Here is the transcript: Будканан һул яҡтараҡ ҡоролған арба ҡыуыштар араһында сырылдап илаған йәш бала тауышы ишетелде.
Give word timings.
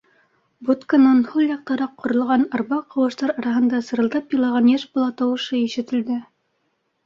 Будканан 0.69 1.19
һул 1.33 1.43
яҡтараҡ 1.51 1.93
ҡоролған 2.05 2.47
арба 2.61 2.81
ҡыуыштар 2.95 3.35
араһында 3.35 3.83
сырылдап 3.93 4.37
илаған 4.41 4.75
йәш 4.75 4.89
бала 4.97 5.15
тауышы 5.23 5.63
ишетелде. 5.71 6.23